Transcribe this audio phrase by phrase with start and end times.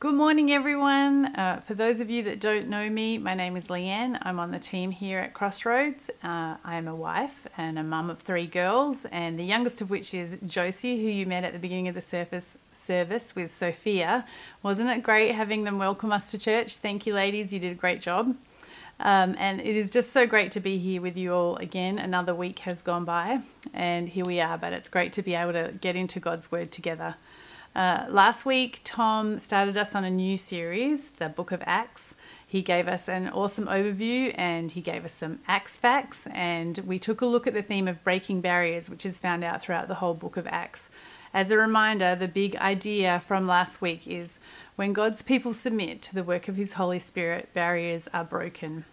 [0.00, 1.34] Good morning, everyone.
[1.34, 4.16] Uh, for those of you that don't know me, my name is Leanne.
[4.22, 6.08] I'm on the team here at Crossroads.
[6.22, 9.90] Uh, I am a wife and a mum of three girls, and the youngest of
[9.90, 14.24] which is Josie, who you met at the beginning of the surface service with Sophia.
[14.62, 16.76] Wasn't it great having them welcome us to church?
[16.76, 17.52] Thank you, ladies.
[17.52, 18.36] You did a great job.
[19.00, 21.98] Um, and it is just so great to be here with you all again.
[21.98, 23.40] Another week has gone by,
[23.74, 24.58] and here we are.
[24.58, 27.16] But it's great to be able to get into God's Word together.
[27.74, 32.14] Uh, last week, Tom started us on a new series, the Book of Acts.
[32.46, 36.98] He gave us an awesome overview and he gave us some Acts facts, and we
[36.98, 39.96] took a look at the theme of breaking barriers, which is found out throughout the
[39.96, 40.90] whole Book of Acts.
[41.32, 44.38] As a reminder, the big idea from last week is
[44.76, 48.86] when God's people submit to the work of His Holy Spirit, barriers are broken.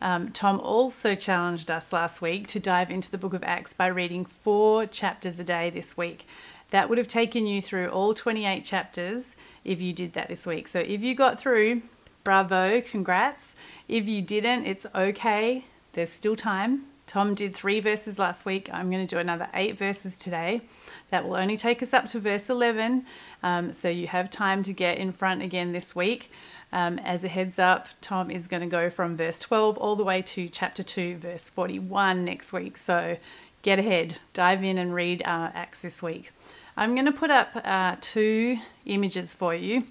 [0.00, 3.88] Um, Tom also challenged us last week to dive into the book of Acts by
[3.88, 6.26] reading four chapters a day this week.
[6.70, 10.68] That would have taken you through all 28 chapters if you did that this week.
[10.68, 11.82] So if you got through,
[12.24, 13.54] bravo, congrats.
[13.88, 15.64] If you didn't, it's okay.
[15.94, 16.84] There's still time.
[17.08, 18.68] Tom did three verses last week.
[18.70, 20.60] I'm going to do another eight verses today.
[21.08, 23.06] That will only take us up to verse 11.
[23.42, 26.30] Um, so you have time to get in front again this week.
[26.70, 30.04] Um, as a heads up, Tom is going to go from verse 12 all the
[30.04, 32.76] way to chapter 2, verse 41 next week.
[32.76, 33.16] So
[33.62, 36.30] get ahead, dive in and read uh, Acts this week.
[36.78, 39.82] I'm going to put up uh, two images for you.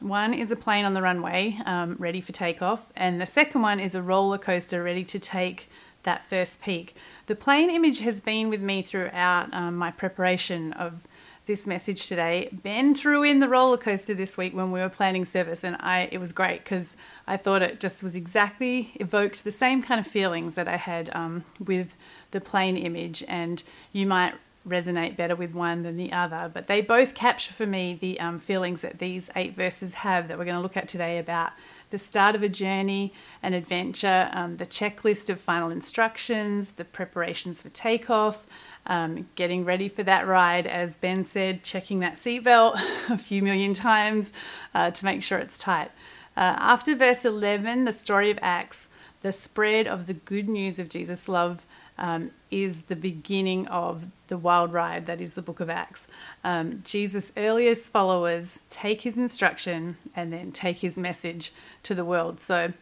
[0.00, 3.80] One is a plane on the runway um, ready for takeoff, and the second one
[3.80, 5.70] is a roller coaster ready to take
[6.02, 6.94] that first peak.
[7.28, 11.08] The plane image has been with me throughout um, my preparation of
[11.46, 12.50] this message today.
[12.52, 16.10] Ben threw in the roller coaster this week when we were planning service, and I
[16.12, 16.94] it was great because
[17.26, 21.08] I thought it just was exactly evoked the same kind of feelings that I had
[21.14, 21.94] um, with
[22.32, 23.62] the plane image, and
[23.94, 24.34] you might
[24.66, 26.50] resonate better with one than the other.
[26.52, 30.38] But they both capture for me the um, feelings that these eight verses have that
[30.38, 31.52] we're going to look at today about
[31.90, 37.62] the start of a journey, an adventure, um, the checklist of final instructions, the preparations
[37.62, 38.46] for takeoff.
[38.86, 42.74] Um, getting ready for that ride, as Ben said, checking that seatbelt
[43.10, 44.30] a few million times
[44.74, 45.90] uh, to make sure it's tight.
[46.36, 48.88] Uh, after verse 11, the story of Acts,
[49.22, 51.64] the spread of the good news of Jesus' love
[51.98, 56.06] um, is the beginning of the wild ride that is the book of Acts.
[56.42, 61.52] Um, Jesus' earliest followers take his instruction and then take his message
[61.82, 62.40] to the world.
[62.40, 62.72] So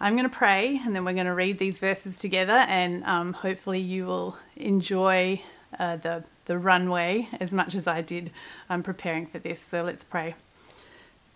[0.00, 3.32] I'm going to pray and then we're going to read these verses together, and um,
[3.32, 5.42] hopefully, you will enjoy
[5.78, 8.30] uh, the, the runway as much as I did
[8.68, 9.60] um, preparing for this.
[9.60, 10.34] So let's pray.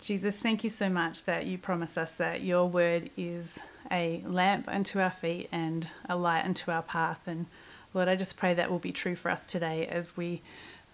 [0.01, 3.59] Jesus, thank you so much that you promise us that your word is
[3.91, 7.21] a lamp unto our feet and a light unto our path.
[7.27, 7.47] And
[7.93, 10.43] Lord, I just pray that will be true for us today as we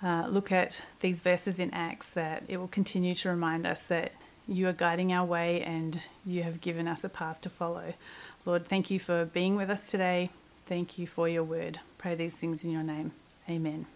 [0.03, 4.13] uh, look at these verses in Acts, that it will continue to remind us that
[4.49, 7.95] you are guiding our way and you have given us a path to follow.
[8.45, 10.31] Lord, thank you for being with us today.
[10.67, 11.81] Thank you for your word.
[11.99, 13.13] Pray these things in your name.
[13.49, 13.87] Amen.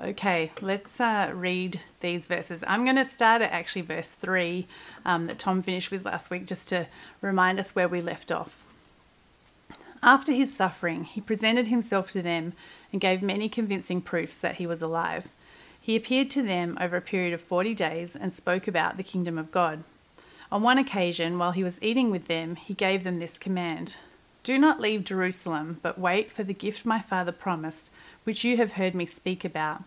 [0.00, 2.64] Okay, let's uh, read these verses.
[2.66, 4.66] I'm going to start at actually verse 3
[5.04, 6.86] um, that Tom finished with last week just to
[7.20, 8.64] remind us where we left off.
[10.02, 12.54] After his suffering, he presented himself to them
[12.90, 15.28] and gave many convincing proofs that he was alive.
[15.80, 19.38] He appeared to them over a period of 40 days and spoke about the kingdom
[19.38, 19.84] of God.
[20.50, 23.96] On one occasion, while he was eating with them, he gave them this command
[24.42, 27.90] Do not leave Jerusalem, but wait for the gift my Father promised,
[28.24, 29.82] which you have heard me speak about.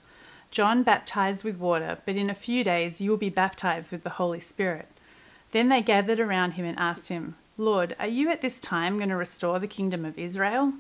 [0.52, 4.12] John baptized with water, but in a few days you will be baptized with the
[4.12, 4.88] Holy Spirit.
[5.52, 9.10] Then they gathered around him and asked him, Lord, are you at this time going
[9.10, 10.74] to restore the kingdom of Israel?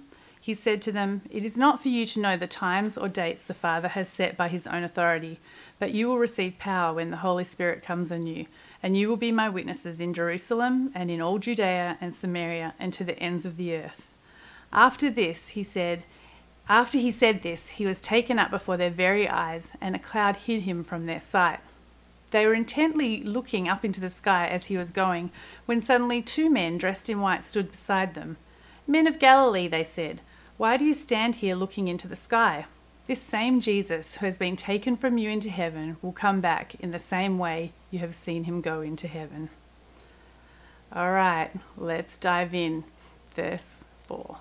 [0.46, 3.48] He said to them, It is not for you to know the times or dates
[3.48, 5.40] the Father has set by his own authority,
[5.80, 8.46] but you will receive power when the Holy Spirit comes on you,
[8.84, 12.94] and you will be my witnesses in Jerusalem and in all Judea and Samaria and
[12.94, 14.06] to the ends of the earth.
[14.72, 16.06] After this, he said,
[16.68, 20.38] after he said this, he was taken up before their very eyes, and a cloud
[20.38, 21.60] hid him from their sight.
[22.32, 25.32] They were intently looking up into the sky as he was going,
[25.66, 28.38] when suddenly two men dressed in white stood beside them.
[28.88, 30.22] Men of Galilee, they said,
[30.58, 32.66] why do you stand here looking into the sky?
[33.08, 36.92] This same Jesus who has been taken from you into heaven will come back in
[36.92, 39.50] the same way you have seen him go into heaven.
[40.94, 42.86] All right, let's dive in.
[43.36, 44.38] Verse 4.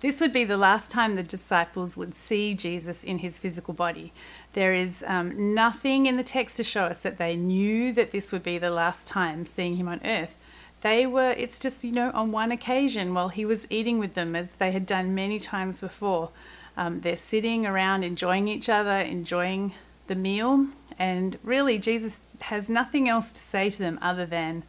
[0.00, 4.12] This would be the last time the disciples would see Jesus in his physical body.
[4.54, 8.32] There is um, nothing in the text to show us that they knew that this
[8.32, 10.34] would be the last time seeing him on earth.
[10.80, 14.34] They were, it's just, you know, on one occasion while he was eating with them,
[14.34, 16.30] as they had done many times before.
[16.78, 19.74] Um, they're sitting around enjoying each other, enjoying
[20.06, 20.68] the meal,
[21.00, 24.64] and really, Jesus has nothing else to say to them other than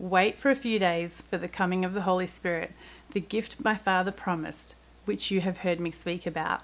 [0.00, 2.72] wait for a few days for the coming of the Holy Spirit,
[3.12, 4.74] the gift my Father promised,
[5.04, 6.62] which you have heard me speak about.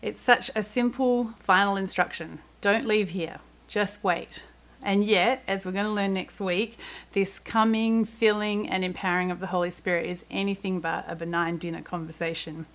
[0.00, 2.38] It's such a simple final instruction.
[2.60, 4.44] Don't leave here, just wait.
[4.82, 6.78] And yet, as we're going to learn next week,
[7.12, 11.82] this coming, filling, and empowering of the Holy Spirit is anything but a benign dinner
[11.82, 12.66] conversation.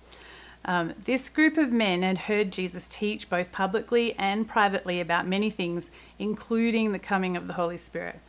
[0.66, 5.50] Um, this group of men had heard Jesus teach both publicly and privately about many
[5.50, 8.20] things, including the coming of the Holy Spirit.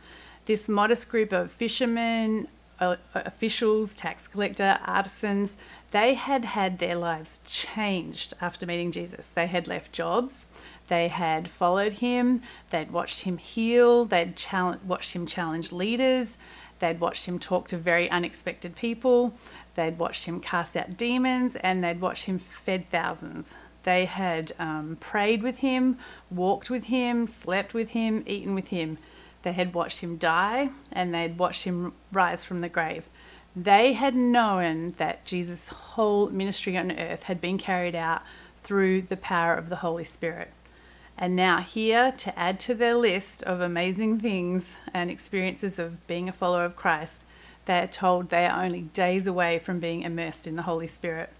[0.46, 2.48] This modest group of fishermen,
[2.80, 5.56] uh, officials, tax collector, artisans,
[5.90, 9.28] they had had their lives changed after meeting Jesus.
[9.28, 10.46] They had left jobs,
[10.88, 14.34] they had followed him, they'd watched him heal, they'd
[14.84, 16.36] watched him challenge leaders,
[16.78, 19.34] they'd watched him talk to very unexpected people,
[19.74, 23.54] they'd watched him cast out demons, and they'd watched him fed thousands.
[23.84, 25.98] They had um, prayed with him,
[26.28, 28.98] walked with him, slept with him, eaten with him.
[29.46, 33.04] They had watched him die and they'd watched him rise from the grave.
[33.54, 38.22] They had known that Jesus' whole ministry on earth had been carried out
[38.64, 40.50] through the power of the Holy Spirit.
[41.16, 46.28] And now, here to add to their list of amazing things and experiences of being
[46.28, 47.22] a follower of Christ,
[47.66, 51.30] they are told they are only days away from being immersed in the Holy Spirit.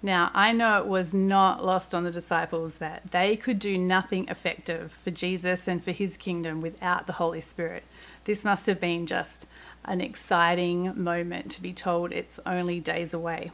[0.00, 4.28] Now, I know it was not lost on the disciples that they could do nothing
[4.28, 7.82] effective for Jesus and for his kingdom without the Holy Spirit.
[8.24, 9.48] This must have been just
[9.84, 13.50] an exciting moment to be told it's only days away.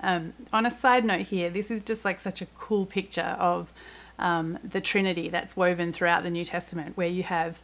[0.00, 3.72] Um, on a side note here, this is just like such a cool picture of
[4.18, 7.60] um, the Trinity that's woven throughout the New Testament, where you have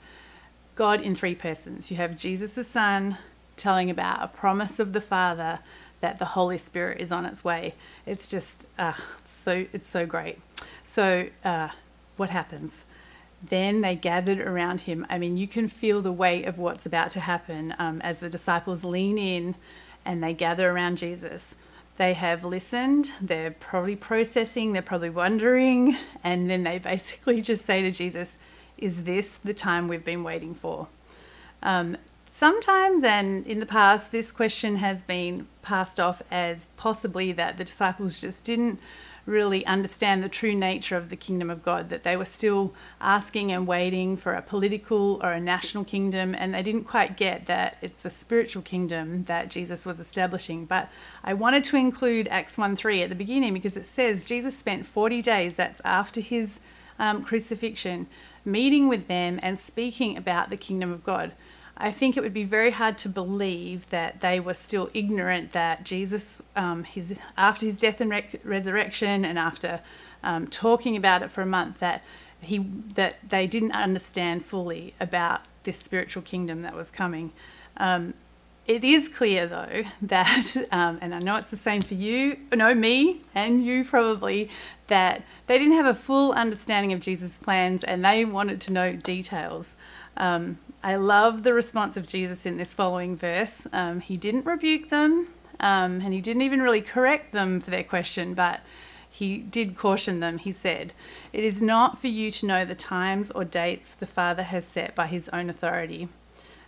[0.76, 1.90] God in three persons.
[1.90, 3.18] You have Jesus the Son
[3.56, 5.58] telling about a promise of the Father
[6.00, 7.74] that the Holy Spirit is on its way.
[8.06, 10.38] It's just uh, so it's so great.
[10.84, 11.68] So uh,
[12.16, 12.84] what happens?
[13.42, 15.06] Then they gathered around him.
[15.08, 18.28] I mean, you can feel the weight of what's about to happen um, as the
[18.28, 19.54] disciples lean in
[20.04, 21.54] and they gather around Jesus.
[21.98, 27.82] They have listened, they're probably processing, they're probably wondering, and then they basically just say
[27.82, 28.36] to Jesus,
[28.76, 30.88] Is this the time we've been waiting for?
[31.62, 31.96] Um,
[32.30, 37.64] Sometimes, and in the past, this question has been passed off as possibly that the
[37.64, 38.80] disciples just didn't
[39.28, 43.52] really understand the true nature of the kingdom of God, that they were still asking
[43.52, 47.76] and waiting for a political or a national kingdom, and they didn't quite get that
[47.82, 50.64] it's a spiritual kingdom that Jesus was establishing.
[50.64, 50.88] But
[51.22, 54.86] I wanted to include Acts 1 3 at the beginning because it says Jesus spent
[54.86, 56.58] 40 days, that's after his
[56.98, 58.06] um, crucifixion,
[58.44, 61.32] meeting with them and speaking about the kingdom of God.
[61.80, 65.84] I think it would be very hard to believe that they were still ignorant that
[65.84, 69.80] Jesus, um, his after his death and re- resurrection, and after
[70.24, 72.02] um, talking about it for a month, that
[72.40, 72.58] he
[72.94, 77.32] that they didn't understand fully about this spiritual kingdom that was coming.
[77.76, 78.14] Um,
[78.66, 82.74] it is clear though that, um, and I know it's the same for you, no,
[82.74, 84.50] me and you probably,
[84.88, 88.92] that they didn't have a full understanding of Jesus' plans and they wanted to know
[88.94, 89.74] details.
[90.18, 93.66] Um, I love the response of Jesus in this following verse.
[93.72, 95.28] Um, he didn't rebuke them
[95.60, 98.60] um, and he didn't even really correct them for their question, but
[99.10, 100.38] he did caution them.
[100.38, 100.92] He said,
[101.32, 104.94] It is not for you to know the times or dates the Father has set
[104.94, 106.08] by his own authority.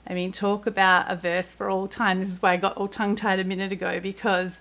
[0.07, 2.19] I mean, talk about a verse for all time.
[2.19, 4.61] This is why I got all tongue tied a minute ago because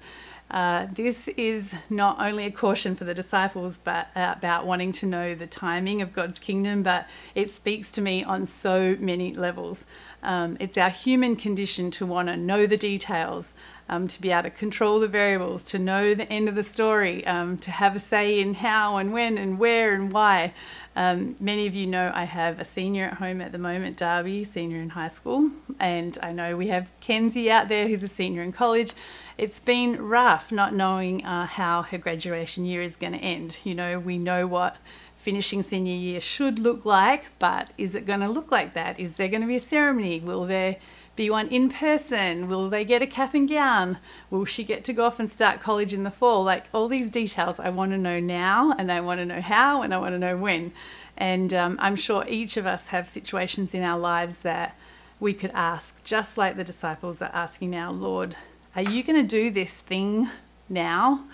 [0.51, 5.06] uh, this is not only a caution for the disciples, but uh, about wanting to
[5.06, 9.86] know the timing of God's kingdom, but it speaks to me on so many levels.
[10.24, 13.53] Um, it's our human condition to want to know the details,
[13.88, 17.25] um, to be able to control the variables, to know the end of the story,
[17.25, 20.53] um, to have a say in how and when and where and why.
[20.96, 24.44] Um, many of you know I have a senior at home at the moment, Darby,
[24.44, 28.41] senior in high school, and I know we have Kenzie out there who's a senior
[28.41, 28.94] in college.
[29.39, 33.62] It's been rough not knowing uh, how her graduation year is going to end.
[33.63, 34.75] You know, we know what
[35.15, 39.00] finishing senior year should look like, but is it going to look like that?
[39.00, 40.19] Is there going to be a ceremony?
[40.19, 40.75] Will there
[41.15, 42.50] be one in person?
[42.50, 44.00] Will they get a cap and gown?
[44.29, 46.43] Will she get to go off and start college in the fall?
[46.43, 49.81] Like all these details, I want to know now, and I want to know how,
[49.81, 50.74] and I want to know when.
[51.15, 54.77] And um, I'm sure each of us have situations in our lives that
[55.17, 58.36] we could ask, just like the disciples are asking now, Lord,
[58.79, 60.29] are you going to do this thing
[60.69, 61.25] now?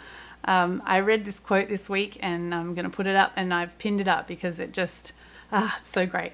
[0.45, 3.53] Um, I read this quote this week and I'm going to put it up and
[3.53, 5.13] I've pinned it up because it just,
[5.51, 6.31] ah, it's so great.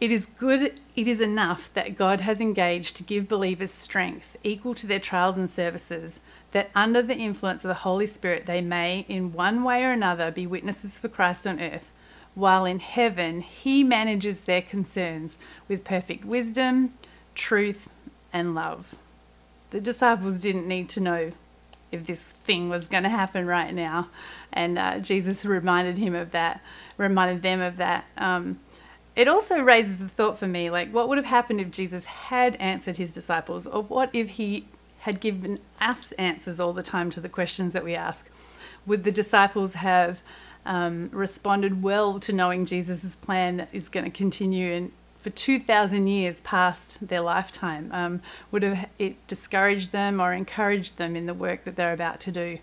[0.00, 4.76] It is good, it is enough that God has engaged to give believers strength equal
[4.76, 6.20] to their trials and services,
[6.52, 10.30] that under the influence of the Holy Spirit they may, in one way or another,
[10.30, 11.90] be witnesses for Christ on earth.
[12.36, 16.92] while in heaven he manages their concerns with perfect wisdom,
[17.34, 17.88] truth,
[18.32, 18.94] and love.
[19.76, 21.32] The disciples didn't need to know
[21.92, 24.08] if this thing was going to happen right now,
[24.50, 26.62] and uh, Jesus reminded him of that,
[26.96, 28.06] reminded them of that.
[28.16, 28.58] Um,
[29.14, 32.56] it also raises the thought for me like, what would have happened if Jesus had
[32.56, 34.66] answered his disciples, or what if he
[35.00, 38.30] had given us answers all the time to the questions that we ask?
[38.86, 40.22] Would the disciples have
[40.64, 44.92] um, responded well to knowing Jesus' plan is going to continue and
[45.26, 47.90] for 2,000 years past their lifetime?
[47.92, 52.20] Um, would have it discouraged them or encouraged them in the work that they're about
[52.20, 52.60] to do?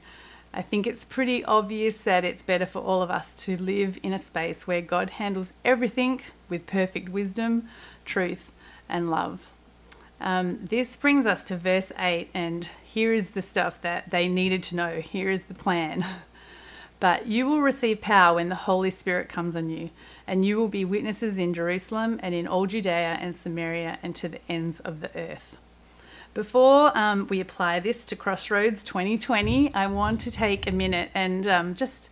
[0.54, 4.14] I think it's pretty obvious that it's better for all of us to live in
[4.14, 7.68] a space where God handles everything with perfect wisdom,
[8.06, 8.50] truth,
[8.88, 9.42] and love.
[10.22, 14.64] Um, this brings us to verse 8, and here is the stuff that they needed
[14.64, 14.94] to know.
[15.02, 16.06] Here is the plan.
[17.04, 19.90] But you will receive power when the Holy Spirit comes on you,
[20.28, 24.30] and you will be witnesses in Jerusalem and in all Judea and Samaria and to
[24.30, 25.58] the ends of the earth.
[26.34, 31.46] Before um, we apply this to Crossroads 2020, I want to take a minute and
[31.46, 32.10] um, just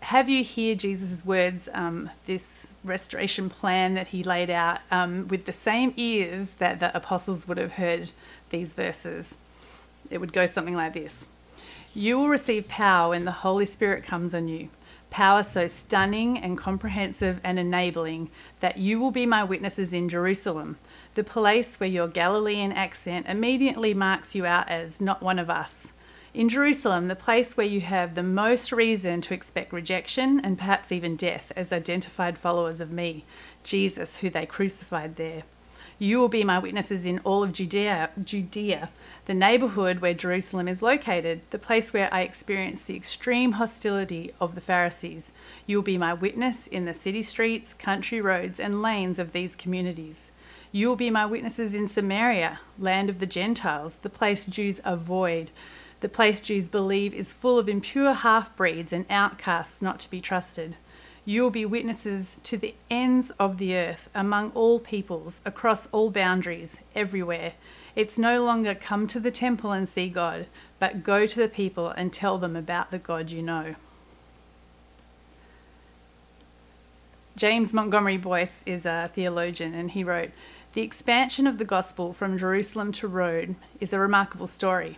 [0.00, 5.46] have you hear Jesus' words, um, this restoration plan that he laid out, um, with
[5.46, 8.12] the same ears that the apostles would have heard
[8.50, 9.36] these verses.
[10.08, 11.26] It would go something like this
[11.92, 14.68] You will receive power when the Holy Spirit comes on you.
[15.10, 20.76] Power so stunning and comprehensive and enabling that you will be my witnesses in Jerusalem,
[21.14, 25.88] the place where your Galilean accent immediately marks you out as not one of us.
[26.34, 30.92] In Jerusalem, the place where you have the most reason to expect rejection and perhaps
[30.92, 33.24] even death as identified followers of me,
[33.64, 35.44] Jesus, who they crucified there.
[35.98, 38.90] You will be my witnesses in all of Judea, Judea,
[39.24, 44.54] the neighborhood where Jerusalem is located, the place where I experienced the extreme hostility of
[44.54, 45.32] the Pharisees.
[45.66, 49.56] You will be my witness in the city streets, country roads, and lanes of these
[49.56, 50.30] communities.
[50.70, 55.50] You will be my witnesses in Samaria, land of the Gentiles, the place Jews avoid,
[56.00, 60.20] the place Jews believe is full of impure half breeds and outcasts not to be
[60.20, 60.76] trusted.
[61.28, 66.08] You will be witnesses to the ends of the earth, among all peoples, across all
[66.08, 67.54] boundaries, everywhere.
[67.96, 70.46] It's no longer come to the temple and see God,
[70.78, 73.74] but go to the people and tell them about the God you know.
[77.34, 80.30] James Montgomery Boice is a theologian, and he wrote
[80.74, 84.96] The expansion of the gospel from Jerusalem to Rome is a remarkable story.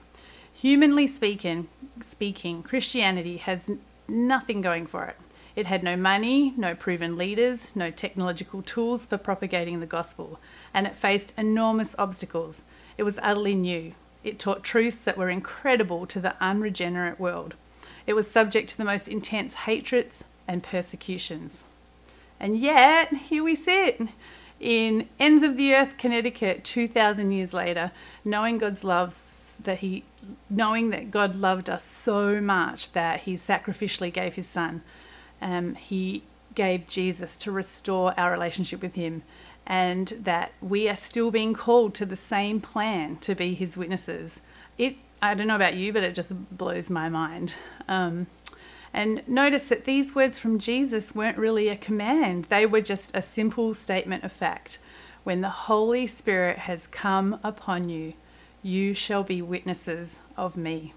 [0.52, 1.68] Humanly speaking,
[2.02, 3.70] speaking, Christianity has
[4.06, 5.16] nothing going for it.
[5.58, 10.38] It had no money, no proven leaders, no technological tools for propagating the gospel,
[10.72, 12.62] and it faced enormous obstacles.
[12.96, 13.94] It was utterly new.
[14.22, 17.54] It taught truths that were incredible to the unregenerate world.
[18.06, 21.64] It was subject to the most intense hatreds and persecutions.
[22.38, 24.00] And yet, here we sit
[24.60, 27.90] in ends of the earth, Connecticut, 2,000 years later,
[28.24, 29.20] knowing God's love
[29.64, 30.04] that he
[30.48, 34.82] knowing that God loved us so much that he sacrificially gave his son.
[35.40, 36.22] Um, he
[36.54, 39.22] gave Jesus to restore our relationship with him
[39.66, 44.40] and that we are still being called to the same plan to be his witnesses.
[44.78, 47.54] It I don't know about you, but it just blows my mind.
[47.88, 48.28] Um,
[48.92, 53.22] and notice that these words from Jesus weren't really a command, they were just a
[53.22, 54.78] simple statement of fact.
[55.24, 58.14] When the Holy Spirit has come upon you,
[58.62, 60.92] you shall be witnesses of me.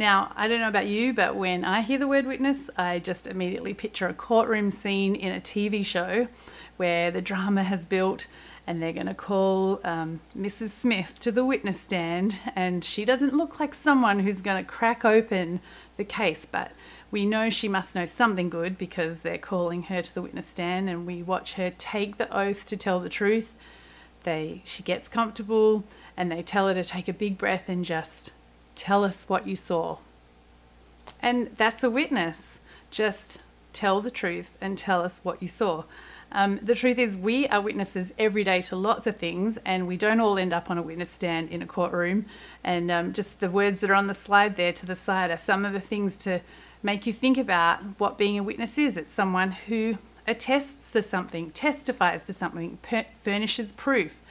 [0.00, 3.26] Now, I don't know about you, but when I hear the word witness, I just
[3.26, 6.26] immediately picture a courtroom scene in a TV show
[6.78, 8.26] where the drama has built
[8.66, 10.70] and they're going to call um, Mrs.
[10.70, 15.04] Smith to the witness stand, and she doesn't look like someone who's going to crack
[15.04, 15.60] open
[15.98, 16.72] the case, but
[17.10, 20.88] we know she must know something good because they're calling her to the witness stand,
[20.88, 23.52] and we watch her take the oath to tell the truth.
[24.22, 25.84] They, she gets comfortable,
[26.16, 28.32] and they tell her to take a big breath and just
[28.74, 29.98] tell us what you saw.
[31.20, 32.58] And that's a witness.
[32.90, 33.38] Just
[33.72, 35.84] tell the truth and tell us what you saw.
[36.32, 39.96] Um, the truth is, we are witnesses every day to lots of things, and we
[39.96, 42.26] don't all end up on a witness stand in a courtroom.
[42.62, 45.36] And um, just the words that are on the slide there to the side are
[45.36, 46.40] some of the things to
[46.82, 48.96] make you think about what being a witness is.
[48.96, 54.22] It's someone who attests to something, testifies to something, per- furnishes proof.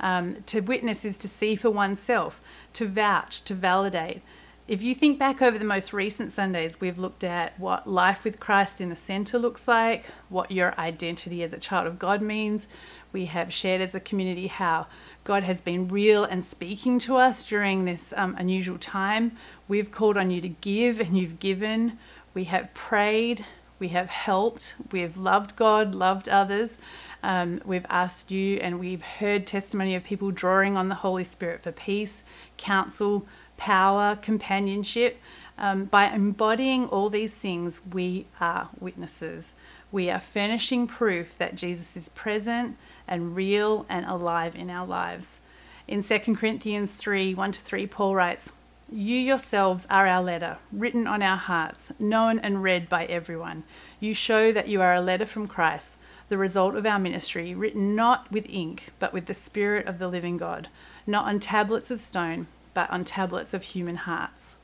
[0.00, 2.40] Um, to witness is to see for oneself,
[2.74, 4.22] to vouch, to validate.
[4.68, 8.40] If you think back over the most recent Sundays, we've looked at what life with
[8.40, 12.66] Christ in the center looks like, what your identity as a child of God means.
[13.12, 14.88] We have shared as a community how
[15.22, 19.36] God has been real and speaking to us during this um, unusual time.
[19.68, 21.98] We've called on you to give, and you've given.
[22.34, 23.46] We have prayed.
[23.78, 26.78] We have helped, we've loved God, loved others.
[27.22, 31.60] Um, we've asked you, and we've heard testimony of people drawing on the Holy Spirit
[31.60, 32.24] for peace,
[32.56, 35.20] counsel, power, companionship.
[35.58, 39.54] Um, by embodying all these things, we are witnesses.
[39.90, 42.76] We are furnishing proof that Jesus is present
[43.08, 45.40] and real and alive in our lives.
[45.88, 48.50] In 2 Corinthians 3 1 to 3, Paul writes,
[48.90, 53.64] You yourselves are our letter, written on our hearts, known and read by everyone.
[53.98, 55.96] You show that you are a letter from Christ,
[56.28, 60.06] the result of our ministry, written not with ink, but with the Spirit of the
[60.06, 60.68] living God,
[61.04, 64.54] not on tablets of stone, but on tablets of human hearts.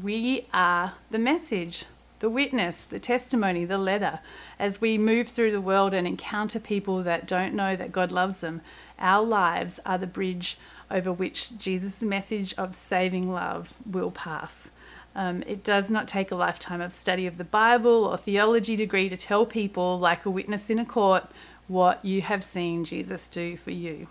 [0.00, 1.84] We are the message,
[2.20, 4.20] the witness, the testimony, the letter.
[4.58, 8.40] As we move through the world and encounter people that don't know that God loves
[8.40, 8.62] them,
[8.98, 10.56] our lives are the bridge
[10.90, 14.70] over which Jesus' message of saving love will pass.
[15.14, 19.08] Um, it does not take a lifetime of study of the Bible or theology degree
[19.08, 21.24] to tell people, like a witness in a court,
[21.68, 24.08] what you have seen Jesus do for you.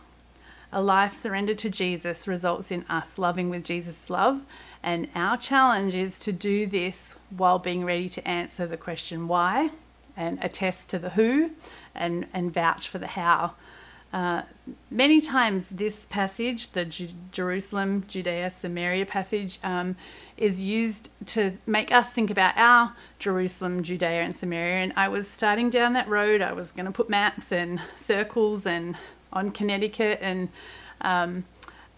[0.72, 4.42] A life surrendered to Jesus results in us loving with Jesus' love,
[4.84, 9.72] and our challenge is to do this while being ready to answer the question why
[10.16, 11.52] and attest to the who
[11.96, 13.56] and, and vouch for the how.
[14.12, 14.42] Uh,
[14.90, 16.86] many times, this passage, the
[17.32, 19.96] Jerusalem, Judea, Samaria passage, um,
[20.36, 24.84] is used to make us think about our Jerusalem, Judea, and Samaria.
[24.84, 26.42] And I was starting down that road.
[26.42, 28.98] I was going to put maps and circles and
[29.32, 30.18] on Connecticut.
[30.22, 30.50] And
[31.02, 31.46] um,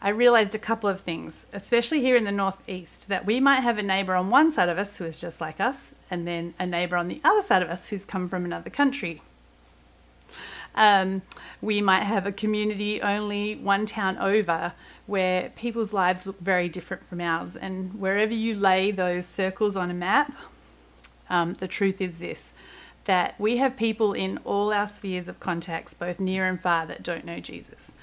[0.02, 3.78] I realized a couple of things, especially here in the Northeast, that we might have
[3.78, 6.66] a neighbor on one side of us who is just like us, and then a
[6.66, 9.22] neighbor on the other side of us who's come from another country.
[10.74, 11.22] Um,
[11.62, 14.74] we might have a community only one town over
[15.06, 17.56] where people's lives look very different from ours.
[17.56, 20.34] And wherever you lay those circles on a map,
[21.30, 22.54] um, the truth is this
[23.06, 27.02] that we have people in all our spheres of contacts, both near and far, that
[27.02, 27.94] don't know Jesus.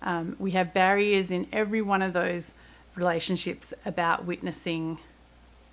[0.00, 2.54] Um, we have barriers in every one of those
[2.94, 4.98] relationships about witnessing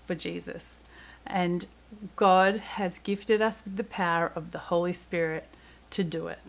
[0.08, 0.80] for Jesus.
[1.26, 1.68] And
[2.16, 5.48] God has gifted us with the power of the Holy Spirit
[5.94, 6.40] to do it.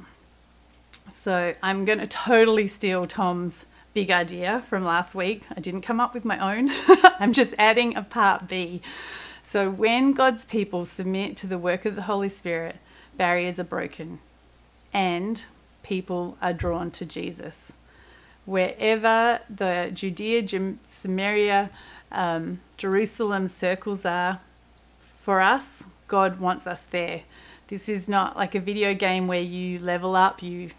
[1.15, 5.45] So I'm going to totally steal Tom's big idea from last week.
[5.57, 6.71] I didn't come up with my own,
[7.19, 8.83] I'm just adding a part B.
[9.47, 12.77] So, when God's people submit to the work of the Holy Spirit,
[13.17, 14.21] barriers are broken
[14.93, 15.45] and
[15.83, 17.73] people are drawn to Jesus.
[18.47, 21.71] Wherever the Judea, Samaria,
[22.11, 24.41] um, Jerusalem circles are,
[25.21, 27.23] for us, God wants us there.
[27.69, 30.71] This is not like a video game where you level up, you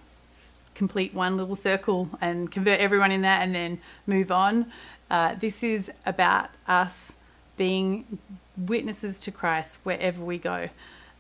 [0.76, 4.72] complete one little circle and convert everyone in that and then move on.
[5.10, 7.14] Uh, this is about us
[7.58, 8.20] being
[8.58, 10.70] witnesses to Christ wherever we go.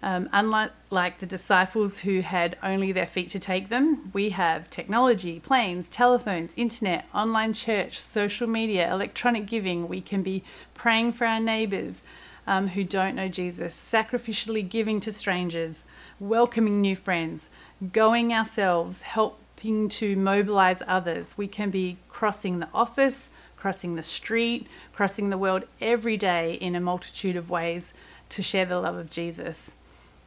[0.03, 4.69] Um, unlike like the disciples who had only their feet to take them, we have
[4.69, 9.87] technology, planes, telephones, internet, online church, social media, electronic giving.
[9.87, 10.43] We can be
[10.75, 12.03] praying for our neighbors
[12.47, 15.83] um, who don't know Jesus, sacrificially giving to strangers,
[16.19, 17.49] welcoming new friends,
[17.91, 21.37] going ourselves, helping to mobilize others.
[21.37, 26.75] We can be crossing the office, crossing the street, crossing the world every day in
[26.75, 27.93] a multitude of ways
[28.29, 29.71] to share the love of Jesus.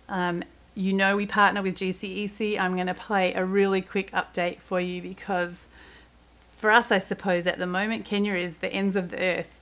[0.09, 0.43] Um,
[0.75, 2.59] you know, we partner with GCEC.
[2.59, 5.67] I'm going to play a really quick update for you because
[6.57, 9.61] for us, I suppose, at the moment, Kenya is the ends of the earth.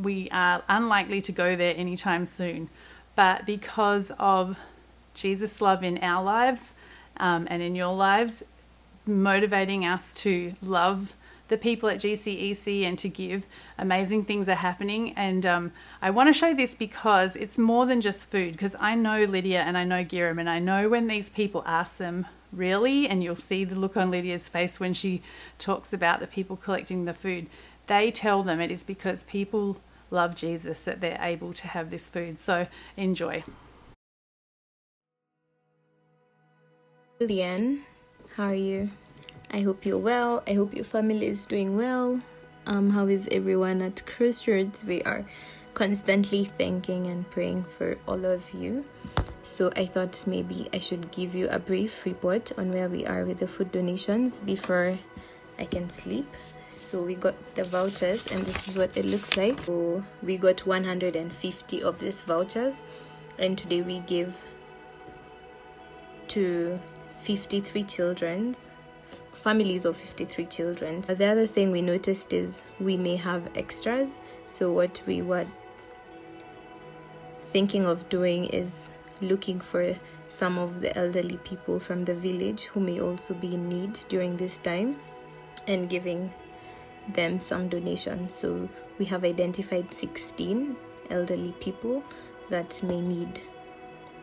[0.00, 2.68] We are unlikely to go there anytime soon.
[3.14, 4.58] But because of
[5.14, 6.74] Jesus' love in our lives
[7.18, 8.42] um, and in your lives,
[9.06, 11.14] motivating us to love
[11.48, 13.44] the people at GCEC and to give.
[13.76, 15.12] Amazing things are happening.
[15.14, 18.94] And um, I want to show this because it's more than just food, because I
[18.94, 23.08] know Lydia and I know Giram, and I know when these people ask them, really,
[23.08, 25.22] and you'll see the look on Lydia's face when she
[25.58, 27.48] talks about the people collecting the food,
[27.92, 29.76] they tell them it is because people
[30.10, 32.40] love Jesus that they're able to have this food.
[32.40, 33.44] So enjoy.
[37.20, 37.80] Leanne,
[38.36, 38.90] how are you?
[39.50, 40.42] I hope you're well.
[40.48, 42.20] I hope your family is doing well.
[42.66, 44.84] Um, how is everyone at Crossroads?
[44.84, 45.26] We are
[45.74, 48.86] constantly thanking and praying for all of you.
[49.42, 53.24] So I thought maybe I should give you a brief report on where we are
[53.24, 54.98] with the food donations before
[55.58, 56.32] I can sleep.
[56.72, 59.62] So we got the vouchers and this is what it looks like.
[59.64, 62.76] So we got 150 of these vouchers
[63.38, 64.34] and today we give
[66.28, 66.80] to
[67.20, 68.56] 53 children
[69.42, 71.04] families of 53 children.
[71.08, 74.08] Uh, the other thing we noticed is we may have extras.
[74.46, 75.46] So, what we were
[77.52, 78.88] thinking of doing is
[79.20, 79.96] looking for
[80.28, 84.36] some of the elderly people from the village who may also be in need during
[84.36, 84.96] this time
[85.66, 86.32] and giving
[87.08, 88.34] them some donations.
[88.34, 90.76] So we have identified 16
[91.10, 92.02] elderly people
[92.50, 93.40] that may need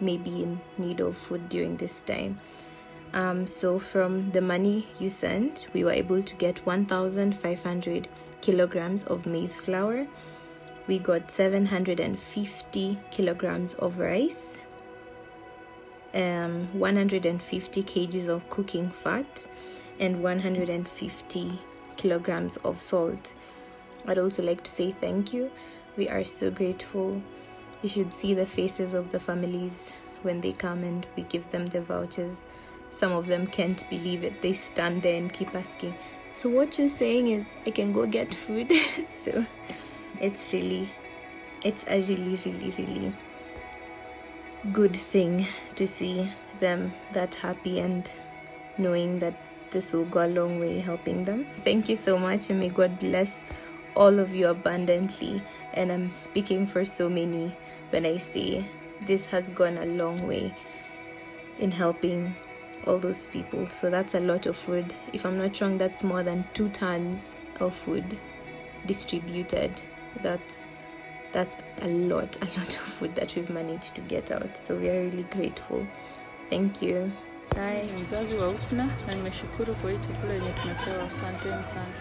[0.02, 2.40] may be in need of food during this time.
[3.14, 8.08] Um, so from the money you sent, we were able to get 1,500
[8.42, 10.08] kilograms of maize flour.
[10.88, 14.58] We got 750 kilograms of rice,
[16.14, 19.48] um, 150 kgs of cooking fat,
[20.00, 21.60] and 150
[22.00, 23.34] kilograms of salt.
[24.08, 25.52] I'd also like to say thank you.
[25.98, 27.22] We are so grateful.
[27.82, 29.74] You should see the faces of the families
[30.22, 32.38] when they come and we give them the vouchers.
[32.90, 34.42] Some of them can't believe it.
[34.42, 35.94] They stand there and keep asking,
[36.34, 38.72] So, what you're saying is I can go get food?
[39.24, 39.46] so,
[40.22, 40.90] it's really,
[41.64, 43.16] it's a really, really, really
[44.72, 46.32] good thing to see
[46.62, 48.10] them that happy and
[48.78, 51.48] knowing that this will go a long way helping them.
[51.64, 53.44] Thank you so much, and may God bless
[53.96, 55.42] all of you abundantly.
[55.74, 57.56] And I'm speaking for so many
[57.90, 58.66] when I say
[59.06, 60.54] this has gone a long way
[61.60, 62.36] in helping
[62.88, 63.68] all those people.
[63.68, 64.94] So that's a lot of food.
[65.14, 67.22] If I'm not wrong, that's more than two tons
[67.60, 68.18] of food
[68.86, 69.80] distributed.
[70.22, 70.60] That's
[71.32, 74.58] that's a lot, a lot of food that we've managed to get out.
[74.58, 75.86] So we are really grateful.
[76.50, 77.12] Thank you.
[77.56, 81.04] Hai, mzazi wa Husna na nimeshukuru kwa hii chakula yenye tumepewa.
[81.04, 81.94] Asanteni sana.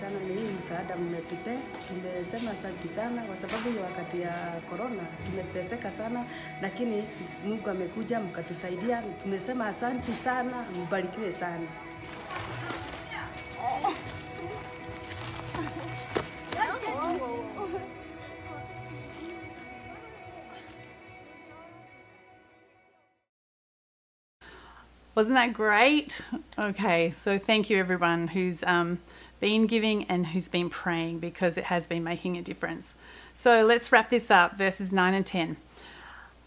[0.00, 1.58] sana ni hii msaada mmetupea.
[1.88, 6.24] Tumesema asante sana kwa sababu ya wakati ya corona tumeteseka sana,
[6.62, 7.04] lakini
[7.46, 9.02] Mungu amekuja mkatusaidia.
[9.22, 11.66] Tumesema asante sana, mbarikiwe sana.
[25.18, 26.20] Wasn't that great?
[26.56, 29.00] Okay, so thank you everyone who's um,
[29.40, 32.94] been giving and who's been praying because it has been making a difference.
[33.34, 35.56] So let's wrap this up verses 9 and 10.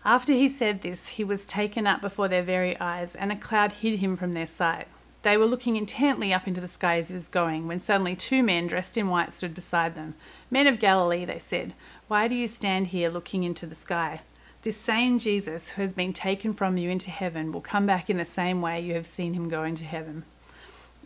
[0.05, 3.73] After he said this, he was taken up before their very eyes, and a cloud
[3.73, 4.87] hid him from their sight.
[5.23, 8.41] They were looking intently up into the sky as he was going, when suddenly two
[8.41, 10.15] men dressed in white stood beside them.
[10.49, 11.73] Men of Galilee, they said,
[12.07, 14.21] why do you stand here looking into the sky?
[14.63, 18.17] This same Jesus who has been taken from you into heaven will come back in
[18.17, 20.23] the same way you have seen him go into heaven.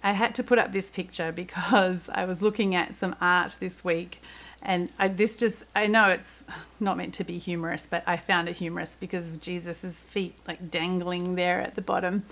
[0.04, 3.84] I had to put up this picture because I was looking at some art this
[3.84, 4.20] week
[4.62, 6.46] and I, this just I know it's
[6.82, 10.70] not meant to be humorous, but I found it humorous because of Jesus's feet like
[10.70, 12.26] dangling there at the bottom.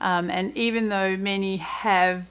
[0.00, 2.28] Um, and even though many have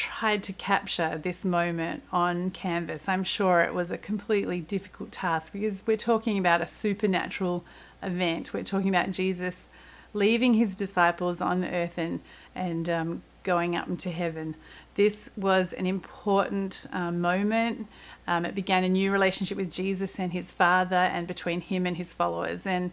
[0.00, 5.52] tried to capture this moment on canvas, I'm sure it was a completely difficult task
[5.52, 7.66] because we're talking about a supernatural
[8.02, 8.54] event.
[8.54, 9.66] We're talking about Jesus
[10.14, 12.20] leaving his disciples on earth and
[12.54, 14.56] and um, going up into heaven.
[14.94, 17.86] This was an important uh, moment.
[18.26, 21.98] Um, it began a new relationship with Jesus and his Father, and between him and
[21.98, 22.66] his followers.
[22.66, 22.90] And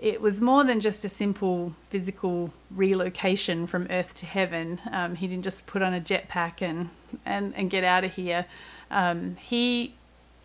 [0.00, 4.80] it was more than just a simple physical relocation from earth to heaven.
[4.90, 6.88] Um, he didn't just put on a jetpack and,
[7.26, 8.46] and, and get out of here.
[8.90, 9.94] Um, he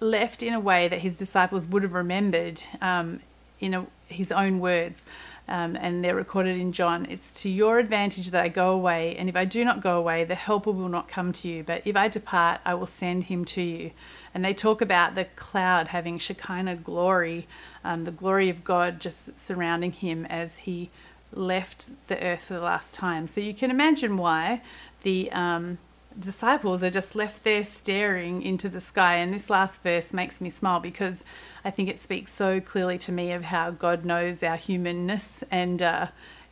[0.01, 3.21] left in a way that his disciples would have remembered um,
[3.59, 5.03] in a, his own words
[5.47, 7.05] um, and they're recorded in John.
[7.09, 10.23] It's to your advantage that I go away, and if I do not go away,
[10.23, 11.63] the helper will not come to you.
[11.63, 13.91] But if I depart, I will send him to you.
[14.33, 17.47] And they talk about the cloud having Shekinah glory,
[17.83, 20.89] um, the glory of God just surrounding him as he
[21.31, 23.27] left the earth for the last time.
[23.27, 24.61] So you can imagine why
[25.03, 25.77] the um,
[26.19, 29.15] disciples are just left there staring into the sky.
[29.15, 31.23] And this last verse makes me smile because
[31.63, 35.43] I think it speaks so clearly to me of how God knows our humanness.
[35.51, 36.07] And uh,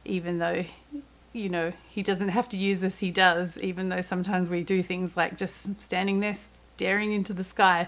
[0.06, 0.66] even though,
[1.32, 4.84] you know, He doesn't have to use us, He does, even though sometimes we do
[4.84, 6.36] things like just standing there
[6.76, 7.88] staring into the sky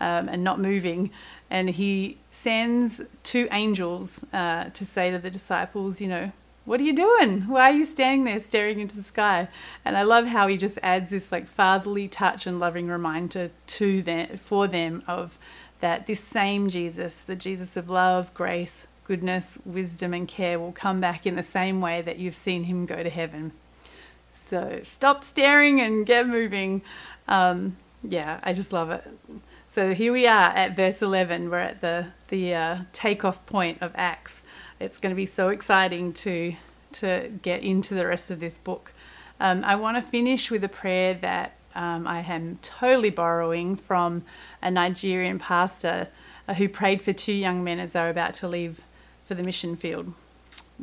[0.00, 1.10] um, and not moving.
[1.50, 6.32] And He sends two angels uh, to say to the disciples, you know,
[6.66, 7.42] what are you doing?
[7.42, 9.48] Why are you standing there staring into the sky?
[9.84, 14.02] And I love how he just adds this like fatherly touch and loving reminder to
[14.02, 15.38] them for them of
[15.78, 21.00] that this same Jesus, the Jesus of love, grace, goodness, wisdom, and care, will come
[21.00, 23.52] back in the same way that you've seen him go to heaven.
[24.32, 26.82] So stop staring and get moving.
[27.28, 29.04] Um, yeah, I just love it.
[29.68, 31.48] So here we are at verse 11.
[31.48, 34.42] We're at the, the uh, takeoff point of Acts
[34.80, 36.54] it's going to be so exciting to
[36.92, 38.92] to get into the rest of this book.
[39.38, 44.24] Um, I want to finish with a prayer that um, I am totally borrowing from
[44.62, 46.08] a Nigerian pastor
[46.48, 48.80] uh, who prayed for two young men as they were about to leave
[49.26, 50.14] for the mission field.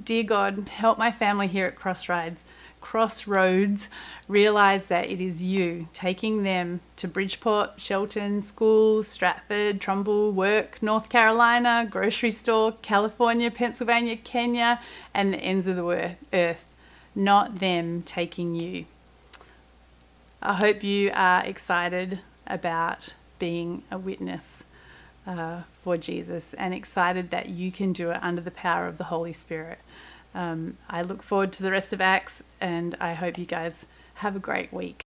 [0.02, 2.44] Dear God, help my family here at Crossroads,
[2.84, 3.89] Crossroads
[4.28, 11.08] realize that it is you taking them to Bridgeport, Shelton, school, Stratford, Trumbull, work, North
[11.08, 14.82] Carolina, grocery store, California, Pennsylvania, Kenya,
[15.13, 16.65] and the ends of the earth,
[17.15, 18.86] not them taking you.
[20.41, 24.65] I hope you are excited about being a witness
[25.26, 29.06] uh, for Jesus and excited that you can do it under the power of the
[29.06, 29.80] Holy Spirit.
[30.36, 34.36] Um, I look forward to the rest of Acts and I hope you guys have
[34.36, 35.03] a great week.